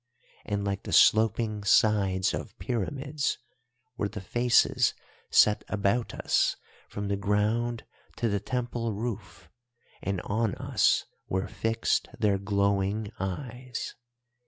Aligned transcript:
And 0.45 0.65
like 0.65 0.81
the 0.81 0.93
sloping 0.93 1.63
sides 1.63 2.33
of 2.33 2.57
pyramids 2.57 3.37
were 3.97 4.09
the 4.09 4.19
faces 4.19 4.95
set 5.29 5.63
about 5.67 6.15
us 6.15 6.55
from 6.89 7.07
the 7.07 7.15
ground 7.15 7.85
to 8.15 8.27
the 8.27 8.39
Temple 8.39 8.93
roof—and 8.93 10.19
on 10.21 10.55
us 10.55 11.05
were 11.29 11.47
fixed 11.47 12.07
their 12.17 12.39
glowing 12.39 13.11
eyes. 13.19 13.93